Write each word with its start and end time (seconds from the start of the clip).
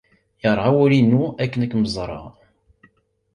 Yerɣa 0.41 0.69
wul-inu 0.75 1.23
akken 1.43 1.63
ad 1.65 1.69
kem-ẓreɣ. 1.71 2.25